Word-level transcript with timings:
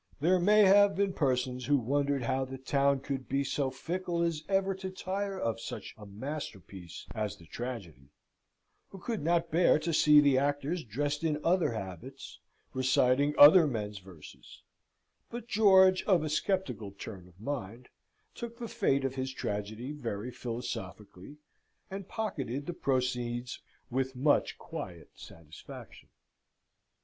There 0.19 0.39
may 0.39 0.61
have 0.63 0.95
been 0.95 1.13
persons 1.13 1.67
who 1.67 1.77
wondered 1.77 2.23
how 2.23 2.43
the 2.43 2.57
town 2.57 3.01
could 3.01 3.29
be 3.29 3.43
so 3.43 3.69
fickle 3.69 4.23
as 4.23 4.41
ever 4.49 4.73
to 4.73 4.89
tire 4.89 5.39
of 5.39 5.59
such 5.59 5.93
a 5.95 6.07
masterpiece 6.07 7.05
as 7.13 7.35
the 7.37 7.45
Tragedy 7.45 8.09
who 8.89 8.97
could 8.97 9.21
not 9.21 9.51
bear 9.51 9.77
to 9.77 9.93
see 9.93 10.19
the 10.19 10.39
actors 10.39 10.83
dressed 10.83 11.23
in 11.23 11.39
other 11.43 11.73
habits, 11.73 12.39
reciting 12.73 13.35
other 13.37 13.67
men's 13.67 13.99
verses; 13.99 14.63
but 15.29 15.47
George, 15.47 16.01
of 16.05 16.23
a 16.23 16.29
sceptical 16.29 16.89
turn 16.89 17.27
of 17.27 17.39
mind, 17.39 17.87
took 18.33 18.57
the 18.57 18.67
fate 18.67 19.05
of 19.05 19.13
his 19.13 19.31
Tragedy 19.31 19.91
very 19.91 20.31
philosophically, 20.31 21.37
and 21.91 22.07
pocketed 22.09 22.65
the 22.65 22.73
proceeds 22.73 23.61
with 23.91 24.15
much 24.15 24.57
quiet 24.57 25.11
satisfaction. 25.13 26.09